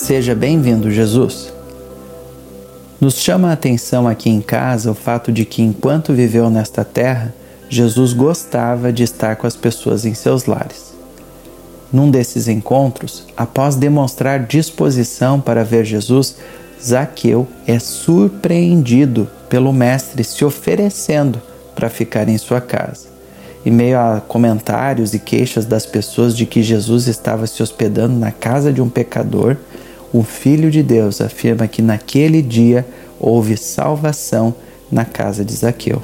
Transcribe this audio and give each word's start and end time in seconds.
Seja 0.00 0.32
bem-vindo, 0.32 0.92
Jesus. 0.92 1.52
Nos 3.00 3.16
chama 3.16 3.50
a 3.50 3.54
atenção 3.54 4.06
aqui 4.06 4.30
em 4.30 4.40
casa 4.40 4.92
o 4.92 4.94
fato 4.94 5.32
de 5.32 5.44
que, 5.44 5.60
enquanto 5.60 6.14
viveu 6.14 6.48
nesta 6.48 6.84
terra, 6.84 7.34
Jesus 7.68 8.12
gostava 8.12 8.92
de 8.92 9.02
estar 9.02 9.34
com 9.34 9.44
as 9.44 9.56
pessoas 9.56 10.06
em 10.06 10.14
seus 10.14 10.46
lares. 10.46 10.94
Num 11.92 12.12
desses 12.12 12.46
encontros, 12.46 13.26
após 13.36 13.74
demonstrar 13.74 14.46
disposição 14.46 15.40
para 15.40 15.64
ver 15.64 15.84
Jesus, 15.84 16.36
Zaqueu 16.80 17.48
é 17.66 17.80
surpreendido 17.80 19.28
pelo 19.48 19.72
Mestre 19.72 20.22
se 20.22 20.44
oferecendo 20.44 21.42
para 21.74 21.90
ficar 21.90 22.28
em 22.28 22.38
sua 22.38 22.60
casa. 22.60 23.08
Em 23.66 23.72
meio 23.72 23.98
a 23.98 24.20
comentários 24.20 25.12
e 25.12 25.18
queixas 25.18 25.66
das 25.66 25.84
pessoas 25.84 26.36
de 26.36 26.46
que 26.46 26.62
Jesus 26.62 27.08
estava 27.08 27.48
se 27.48 27.60
hospedando 27.64 28.16
na 28.16 28.30
casa 28.30 28.72
de 28.72 28.80
um 28.80 28.88
pecador, 28.88 29.56
o 30.12 30.22
Filho 30.22 30.70
de 30.70 30.82
Deus 30.82 31.20
afirma 31.20 31.68
que 31.68 31.82
naquele 31.82 32.40
dia 32.40 32.86
houve 33.20 33.56
salvação 33.56 34.54
na 34.90 35.04
casa 35.04 35.44
de 35.44 35.52
Zaqueu. 35.52 36.02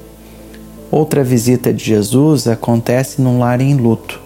Outra 0.90 1.24
visita 1.24 1.72
de 1.72 1.84
Jesus 1.84 2.46
acontece 2.46 3.20
num 3.20 3.38
lar 3.38 3.60
em 3.60 3.74
luto. 3.74 4.20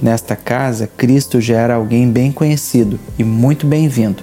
Nesta 0.00 0.36
casa, 0.36 0.88
Cristo 0.96 1.40
já 1.40 1.58
era 1.58 1.74
alguém 1.74 2.08
bem 2.10 2.30
conhecido 2.30 2.98
e 3.18 3.24
muito 3.24 3.66
bem-vindo. 3.66 4.22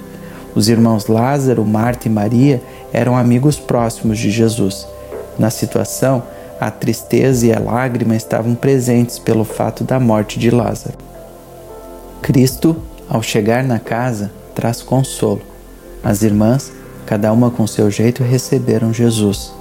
Os 0.54 0.68
irmãos 0.68 1.06
Lázaro, 1.06 1.64
Marta 1.64 2.08
e 2.08 2.10
Maria 2.10 2.62
eram 2.92 3.16
amigos 3.16 3.58
próximos 3.58 4.18
de 4.18 4.30
Jesus. 4.30 4.86
Na 5.38 5.50
situação, 5.50 6.22
a 6.60 6.70
tristeza 6.70 7.46
e 7.46 7.52
a 7.52 7.58
lágrima 7.58 8.16
estavam 8.16 8.54
presentes 8.54 9.18
pelo 9.18 9.44
fato 9.44 9.84
da 9.84 9.98
morte 9.98 10.38
de 10.38 10.50
Lázaro. 10.50 10.96
Cristo, 12.22 12.76
ao 13.08 13.22
chegar 13.22 13.62
na 13.64 13.78
casa, 13.78 14.30
traz 14.54 14.82
consolo. 14.82 15.42
As 16.02 16.22
irmãs, 16.22 16.72
cada 17.06 17.32
uma 17.32 17.50
com 17.50 17.66
seu 17.66 17.90
jeito, 17.90 18.22
receberam 18.22 18.92
Jesus. 18.92 19.52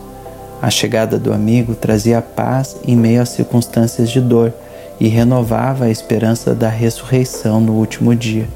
A 0.61 0.69
chegada 0.69 1.19
do 1.19 1.33
amigo 1.33 1.75
trazia 1.75 2.21
paz 2.21 2.77
em 2.87 2.95
meio 2.95 3.21
às 3.21 3.29
circunstâncias 3.29 4.09
de 4.09 4.21
dor 4.21 4.53
e 4.99 5.07
renovava 5.07 5.85
a 5.85 5.89
esperança 5.89 6.53
da 6.53 6.69
ressurreição 6.69 7.59
no 7.59 7.73
último 7.73 8.15
dia. 8.15 8.47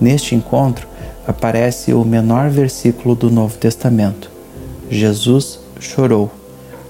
Neste 0.00 0.34
encontro 0.34 0.88
aparece 1.26 1.92
o 1.92 2.04
menor 2.04 2.50
versículo 2.50 3.14
do 3.14 3.30
Novo 3.30 3.56
Testamento. 3.58 4.30
Jesus 4.90 5.60
chorou. 5.78 6.30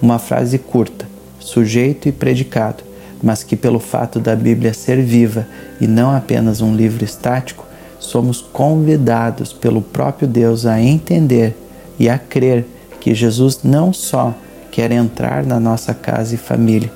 Uma 0.01 0.19
frase 0.19 0.59
curta, 0.59 1.07
sujeito 1.39 2.09
e 2.09 2.13
predicado, 2.13 2.83
mas 3.23 3.43
que, 3.43 3.55
pelo 3.55 3.79
fato 3.79 4.19
da 4.19 4.35
Bíblia 4.35 4.73
ser 4.73 5.03
viva 5.03 5.47
e 5.79 5.87
não 5.87 6.11
apenas 6.17 6.63
um 6.63 6.75
livro 6.75 7.05
estático, 7.05 7.67
somos 8.01 8.41
convidados 8.41 9.53
pelo 9.53 9.83
próprio 9.83 10.27
Deus 10.27 10.65
a 10.67 10.81
entender 10.81 11.55
e 11.99 12.09
a 12.09 12.19
crer 12.19 12.67
que 12.99 13.15
Jesus 13.15 13.61
não 13.63 13.93
só 13.93 14.35
quer 14.73 14.91
entrar 14.91 15.45
na 15.45 15.61
nossa 15.61 15.93
casa 15.93 16.35
e 16.35 16.39
família, 16.39 16.91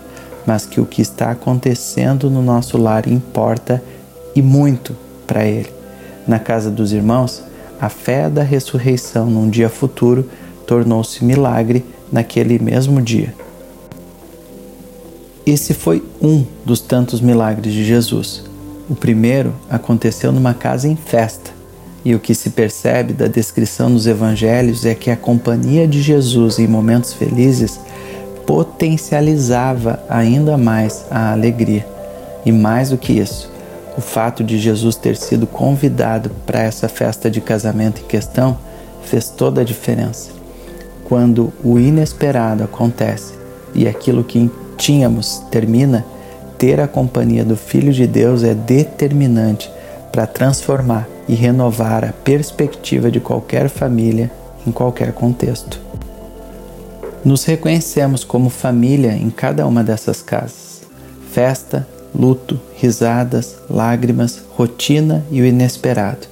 mas 0.47 0.67
que 0.67 0.81
o 0.81 0.87
que 0.87 1.03
está 1.03 1.31
acontecendo 1.31 2.31
no 2.31 2.43
nosso 2.43 2.79
lar 2.79 3.07
importa 3.07 3.83
e 4.35 4.43
muito 4.43 4.97
para 5.27 5.45
Ele. 5.45 5.71
Na 6.27 6.39
casa 6.39 6.71
dos 6.71 6.93
irmãos, 6.93 7.43
a 7.81 7.89
fé 7.89 8.31
da 8.31 8.43
ressurreição 8.43 9.27
num 9.27 9.49
dia 9.49 9.69
futuro 9.69 10.29
tornou-se 10.67 11.23
milagre 11.25 11.85
naquele 12.11 12.59
mesmo 12.59 13.01
dia. 13.03 13.35
Esse 15.45 15.75
foi 15.75 16.03
um 16.23 16.45
dos 16.65 16.81
tantos 16.81 17.21
milagres 17.21 17.73
de 17.73 17.85
Jesus 17.85 18.54
o 18.89 18.95
primeiro 18.95 19.55
aconteceu 19.71 20.31
numa 20.33 20.55
casa 20.55 20.89
em 20.89 20.97
festa, 20.97 21.51
e 22.05 22.15
o 22.15 22.21
que 22.21 22.35
se 22.35 22.51
percebe 22.51 23.15
da 23.15 23.27
descrição 23.27 23.89
nos 23.89 24.07
evangelhos 24.07 24.85
é 24.85 24.95
que 24.95 25.11
a 25.11 25.17
companhia 25.17 25.89
de 25.89 26.03
Jesus 26.03 26.59
em 26.59 26.67
momentos 26.67 27.15
felizes 27.15 27.81
potencializava 28.47 30.03
ainda 30.09 30.59
mais 30.59 31.07
a 31.11 31.33
alegria. 31.33 31.87
E 32.45 32.53
mais 32.53 32.91
do 32.91 32.99
que 32.99 33.15
isso, 33.15 33.51
o 33.97 34.03
fato 34.03 34.45
de 34.45 34.59
Jesus 34.59 34.97
ter 34.97 35.17
sido 35.17 35.47
convidado 35.47 36.31
para 36.45 36.63
essa 36.63 36.89
festa 36.89 37.31
de 37.31 37.41
casamento 37.41 38.03
em 38.03 38.07
questão 38.07 38.59
fez 39.03 39.31
toda 39.31 39.63
a 39.63 39.65
diferença. 39.65 40.31
Quando 41.05 41.55
o 41.63 41.79
inesperado 41.79 42.65
acontece 42.65 43.33
e 43.75 43.89
aquilo 43.89 44.23
que 44.23 44.51
tínhamos 44.77 45.43
termina, 45.51 46.05
ter 46.65 46.81
a 46.81 46.89
companhia 46.89 47.45
do 47.45 47.59
Filho 47.59 47.93
de 47.93 48.07
Deus 48.07 48.43
é 48.43 48.55
determinante 48.55 49.71
para 50.11 50.27
transformar 50.27 51.07
e 51.29 51.35
renovar 51.35 52.03
a 52.07 52.11
perspectiva 52.11 53.11
de 53.11 53.21
qualquer 53.21 53.69
família 53.69 54.31
em 54.67 54.73
qualquer 54.73 55.13
contexto. 55.13 55.79
Nos 57.23 57.45
reconhecemos 57.45 58.25
como 58.25 58.49
família 58.49 59.13
em 59.13 59.29
cada 59.29 59.67
uma 59.67 59.85
dessas 59.85 60.23
casas. 60.23 60.81
Festa, 61.33 61.87
luto, 62.15 62.59
risadas, 62.79 63.57
lágrimas, 63.69 64.43
rotina 64.57 65.23
e 65.31 65.43
o 65.43 65.45
inesperado. 65.45 66.27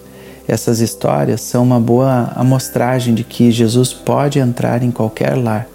Essas 0.48 0.81
histórias 0.81 1.42
são 1.42 1.62
uma 1.62 1.78
boa 1.78 2.32
amostragem 2.34 3.15
de 3.15 3.22
que 3.22 3.50
Jesus 3.50 3.92
pode 3.92 4.38
entrar 4.38 4.82
em 4.82 4.91
qualquer 4.91 5.37
lar 5.37 5.69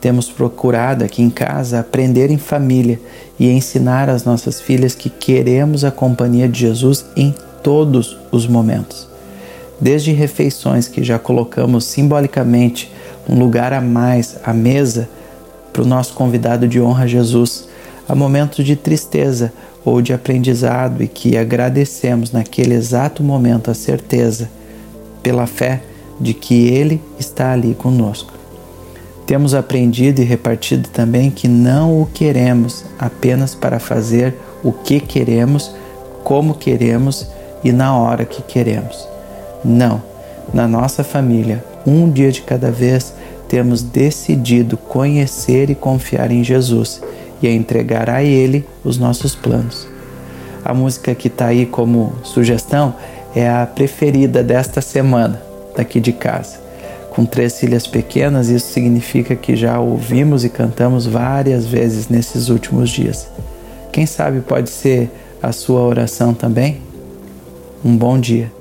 temos 0.00 0.30
procurado 0.30 1.04
aqui 1.04 1.22
em 1.22 1.30
casa 1.30 1.80
aprender 1.80 2.30
em 2.30 2.38
família 2.38 3.00
e 3.38 3.48
ensinar 3.50 4.08
às 4.08 4.24
nossas 4.24 4.60
filhas 4.60 4.94
que 4.94 5.10
queremos 5.10 5.84
a 5.84 5.90
companhia 5.90 6.48
de 6.48 6.60
Jesus 6.60 7.04
em 7.16 7.34
todos 7.62 8.16
os 8.30 8.46
momentos. 8.46 9.08
Desde 9.80 10.12
refeições 10.12 10.88
que 10.88 11.02
já 11.02 11.18
colocamos 11.18 11.84
simbolicamente 11.84 12.92
um 13.28 13.38
lugar 13.38 13.72
a 13.72 13.80
mais 13.80 14.36
à 14.44 14.52
mesa 14.52 15.08
para 15.72 15.82
o 15.82 15.86
nosso 15.86 16.14
convidado 16.14 16.66
de 16.66 16.80
honra 16.80 17.06
Jesus, 17.06 17.68
a 18.08 18.14
momentos 18.14 18.64
de 18.64 18.74
tristeza 18.74 19.52
ou 19.84 20.00
de 20.00 20.12
aprendizado 20.12 21.02
e 21.02 21.08
que 21.08 21.36
agradecemos 21.36 22.32
naquele 22.32 22.74
exato 22.74 23.22
momento 23.22 23.70
a 23.70 23.74
certeza, 23.74 24.50
pela 25.22 25.46
fé, 25.46 25.82
de 26.20 26.34
que 26.34 26.68
Ele 26.68 27.00
está 27.18 27.52
ali 27.52 27.74
conosco. 27.74 28.37
Temos 29.28 29.52
aprendido 29.52 30.22
e 30.22 30.24
repartido 30.24 30.88
também 30.88 31.30
que 31.30 31.46
não 31.46 32.00
o 32.00 32.06
queremos 32.06 32.82
apenas 32.98 33.54
para 33.54 33.78
fazer 33.78 34.34
o 34.64 34.72
que 34.72 35.00
queremos, 35.00 35.70
como 36.24 36.54
queremos 36.54 37.28
e 37.62 37.70
na 37.70 37.94
hora 37.94 38.24
que 38.24 38.40
queremos. 38.40 39.06
Não, 39.62 40.02
na 40.54 40.66
nossa 40.66 41.04
família, 41.04 41.62
um 41.86 42.10
dia 42.10 42.32
de 42.32 42.40
cada 42.40 42.70
vez, 42.70 43.12
temos 43.50 43.82
decidido 43.82 44.78
conhecer 44.78 45.68
e 45.68 45.74
confiar 45.74 46.30
em 46.30 46.42
Jesus 46.42 47.02
e 47.42 47.48
a 47.48 47.52
entregar 47.52 48.08
a 48.08 48.22
Ele 48.22 48.64
os 48.82 48.96
nossos 48.96 49.34
planos. 49.34 49.86
A 50.64 50.72
música 50.72 51.14
que 51.14 51.28
está 51.28 51.48
aí 51.48 51.66
como 51.66 52.14
sugestão 52.22 52.94
é 53.36 53.46
a 53.46 53.66
preferida 53.66 54.42
desta 54.42 54.80
semana, 54.80 55.38
daqui 55.76 56.00
de 56.00 56.14
casa 56.14 56.67
com 57.18 57.26
três 57.26 57.58
filhas 57.58 57.84
pequenas, 57.84 58.48
isso 58.48 58.72
significa 58.72 59.34
que 59.34 59.56
já 59.56 59.80
ouvimos 59.80 60.44
e 60.44 60.48
cantamos 60.48 61.04
várias 61.04 61.66
vezes 61.66 62.06
nesses 62.06 62.48
últimos 62.48 62.90
dias. 62.90 63.26
Quem 63.90 64.06
sabe 64.06 64.40
pode 64.40 64.70
ser 64.70 65.10
a 65.42 65.50
sua 65.50 65.80
oração 65.80 66.32
também? 66.32 66.80
Um 67.84 67.96
bom 67.96 68.20
dia. 68.20 68.52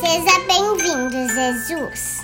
Seja 0.00 0.38
bem-vindo, 0.46 1.26
Jesus. 1.34 2.22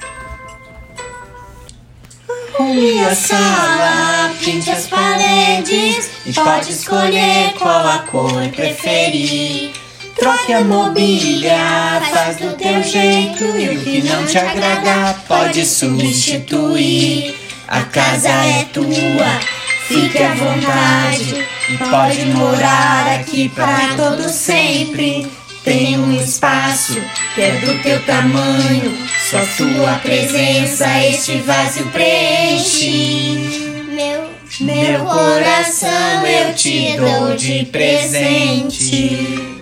Arrume 2.56 3.00
a 3.00 3.14
sala, 3.16 4.34
pinte 4.38 4.70
as 4.70 4.86
paredes 4.86 6.08
e 6.24 6.32
pode 6.34 6.70
escolher 6.70 7.52
qual 7.58 7.84
a 7.84 7.98
cor 8.08 8.48
preferir. 8.54 9.72
Troque 10.18 10.52
a 10.52 10.62
mobília, 10.62 12.02
faz 12.12 12.38
do 12.38 12.52
teu 12.56 12.82
jeito 12.82 13.44
e 13.44 13.68
o 13.68 13.80
que 13.80 14.02
não 14.02 14.26
te 14.26 14.36
agrada 14.36 15.14
pode 15.28 15.64
substituir. 15.64 17.36
A 17.68 17.82
casa 17.82 18.28
é 18.28 18.64
tua, 18.72 19.40
fique 19.86 20.18
à 20.18 20.34
vontade 20.34 21.46
e 21.68 21.76
pode 21.76 22.24
morar 22.34 23.20
aqui 23.20 23.48
para 23.50 23.94
todo 23.96 24.28
sempre. 24.28 25.30
Tem 25.62 25.98
um 25.98 26.12
espaço 26.16 27.00
que 27.34 27.42
é 27.42 27.52
do 27.52 27.80
teu 27.82 28.02
tamanho, 28.04 28.98
só 29.30 29.38
tua 29.56 29.94
presença 30.02 30.86
este 31.04 31.36
vazio 31.38 31.86
preenche. 31.90 33.84
Meu, 33.88 34.30
Meu 34.60 35.04
coração 35.04 36.26
eu 36.26 36.54
te 36.54 36.96
dou 36.96 37.36
de 37.36 37.66
presente. 37.66 39.57